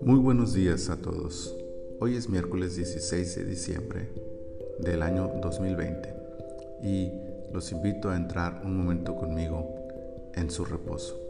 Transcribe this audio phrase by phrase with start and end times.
[0.00, 1.56] Muy buenos días a todos.
[2.00, 4.08] Hoy es miércoles 16 de diciembre
[4.80, 6.14] del año 2020
[6.82, 7.12] y
[7.52, 9.72] los invito a entrar un momento conmigo
[10.34, 11.20] en su reposo.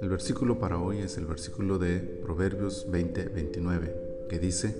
[0.00, 4.74] El versículo para hoy es el versículo de Proverbios 20-29 que dice,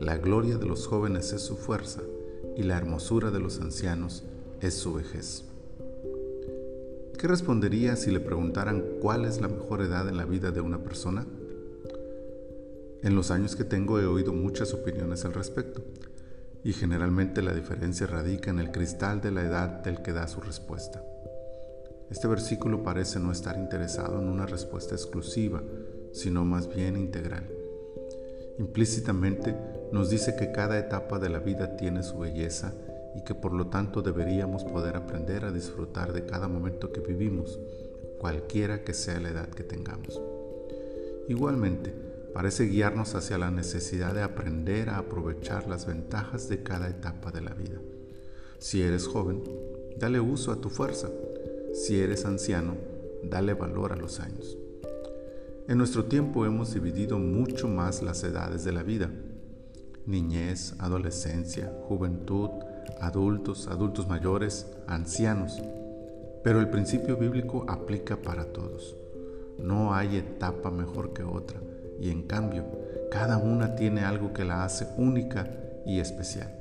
[0.00, 2.02] La gloria de los jóvenes es su fuerza
[2.56, 4.24] y la hermosura de los ancianos
[4.60, 5.47] es su vejez.
[7.18, 10.84] ¿Qué respondería si le preguntaran cuál es la mejor edad en la vida de una
[10.84, 11.26] persona?
[13.02, 15.82] En los años que tengo he oído muchas opiniones al respecto,
[16.62, 20.40] y generalmente la diferencia radica en el cristal de la edad del que da su
[20.40, 21.02] respuesta.
[22.08, 25.60] Este versículo parece no estar interesado en una respuesta exclusiva,
[26.12, 27.48] sino más bien integral.
[28.60, 29.56] Implícitamente
[29.90, 32.74] nos dice que cada etapa de la vida tiene su belleza
[33.14, 37.58] y que por lo tanto deberíamos poder aprender a disfrutar de cada momento que vivimos,
[38.18, 40.20] cualquiera que sea la edad que tengamos.
[41.28, 41.92] Igualmente,
[42.32, 47.42] parece guiarnos hacia la necesidad de aprender a aprovechar las ventajas de cada etapa de
[47.42, 47.78] la vida.
[48.58, 49.42] Si eres joven,
[49.98, 51.08] dale uso a tu fuerza.
[51.74, 52.76] Si eres anciano,
[53.22, 54.56] dale valor a los años.
[55.68, 59.10] En nuestro tiempo hemos dividido mucho más las edades de la vida.
[60.06, 62.48] Niñez, adolescencia, juventud,
[63.00, 65.60] adultos, adultos mayores, ancianos.
[66.42, 68.96] Pero el principio bíblico aplica para todos.
[69.58, 71.60] No hay etapa mejor que otra
[72.00, 72.64] y en cambio
[73.10, 75.50] cada una tiene algo que la hace única
[75.84, 76.54] y especial.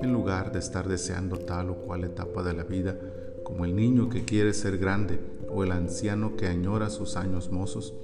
[0.00, 2.96] En lugar de estar deseando tal o cual etapa de la vida,
[3.44, 7.94] como el niño que quiere ser grande o el anciano que añora sus años mozos,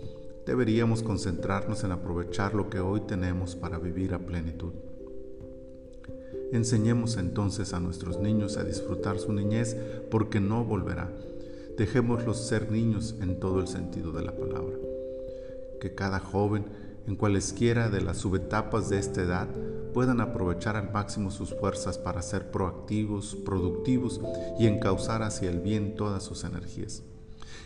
[0.46, 4.72] deberíamos concentrarnos en aprovechar lo que hoy tenemos para vivir a plenitud.
[6.52, 9.76] Enseñemos entonces a nuestros niños a disfrutar su niñez
[10.10, 11.10] porque no volverá.
[11.76, 14.76] Dejémoslos ser niños en todo el sentido de la palabra
[15.80, 16.66] que cada joven,
[17.08, 19.48] en cualesquiera de las subetapas de esta edad,
[19.92, 24.20] puedan aprovechar al máximo sus fuerzas para ser proactivos, productivos
[24.60, 27.02] y encauzar hacia el bien todas sus energías.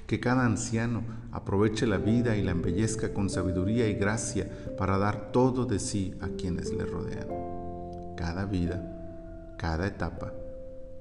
[0.07, 1.03] Que cada anciano
[1.33, 4.49] aproveche la vida y la embellezca con sabiduría y gracia
[4.79, 7.44] para dar todo de sí a quienes le rodean.
[8.17, 10.33] Cada vida, cada etapa,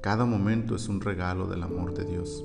[0.02, 2.44] cada momento es un regalo del amor de Dios.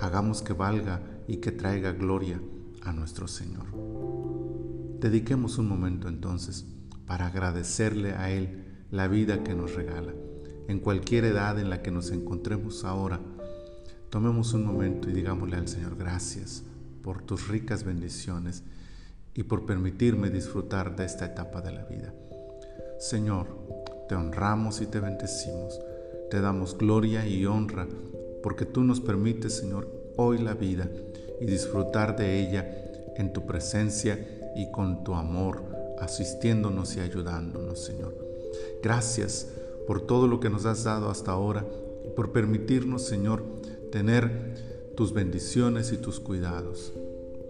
[0.00, 2.40] Hagamos que valga y que traiga gloria
[2.82, 3.66] a nuestro Señor.
[5.00, 6.64] Dediquemos un momento entonces
[7.06, 10.14] para agradecerle a Él la vida que nos regala.
[10.68, 13.20] En cualquier edad en la que nos encontremos ahora,
[14.10, 16.64] tomemos un momento y digámosle al Señor gracias
[17.02, 18.64] por tus ricas bendiciones
[19.34, 22.14] y por permitirme disfrutar de esta etapa de la vida.
[22.98, 25.80] Señor, te honramos y te bendecimos,
[26.30, 27.86] te damos gloria y honra
[28.42, 30.88] porque tú nos permites, Señor, hoy la vida
[31.40, 32.64] y disfrutar de ella
[33.16, 35.64] en tu presencia y con tu amor,
[35.98, 38.16] asistiéndonos y ayudándonos, Señor.
[38.82, 39.48] Gracias
[39.86, 41.64] por todo lo que nos has dado hasta ahora
[42.04, 43.42] y por permitirnos, Señor,
[43.90, 46.92] tener tus bendiciones y tus cuidados.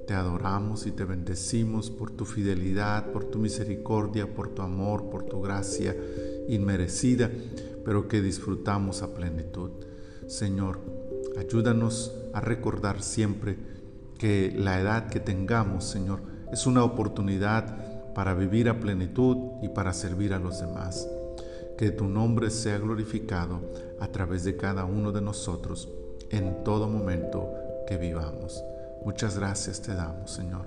[0.07, 5.25] Te adoramos y te bendecimos por tu fidelidad, por tu misericordia, por tu amor, por
[5.25, 5.95] tu gracia
[6.49, 7.31] inmerecida,
[7.85, 9.71] pero que disfrutamos a plenitud.
[10.27, 10.81] Señor,
[11.39, 13.57] ayúdanos a recordar siempre
[14.19, 16.21] que la edad que tengamos, Señor,
[16.53, 21.09] es una oportunidad para vivir a plenitud y para servir a los demás.
[21.77, 23.61] Que tu nombre sea glorificado
[24.01, 25.89] a través de cada uno de nosotros
[26.31, 27.53] en todo momento
[27.87, 28.65] que vivamos.
[29.05, 30.63] Muchas gracias te damos, Señor,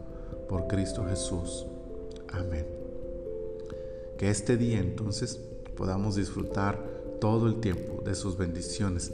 [0.48, 1.66] por Cristo Jesús.
[2.32, 2.66] Amén.
[4.18, 5.40] Que este día entonces
[5.80, 6.78] podamos disfrutar
[7.22, 9.14] todo el tiempo de sus bendiciones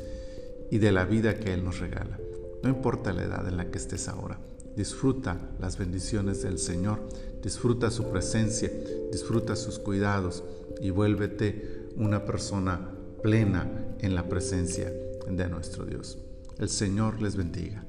[0.71, 2.19] y de la vida que Él nos regala.
[2.63, 4.39] No importa la edad en la que estés ahora,
[4.75, 7.07] disfruta las bendiciones del Señor,
[7.43, 8.71] disfruta su presencia,
[9.11, 10.43] disfruta sus cuidados
[10.81, 12.89] y vuélvete una persona
[13.21, 14.91] plena en la presencia
[15.29, 16.17] de nuestro Dios.
[16.57, 17.85] El Señor les bendiga.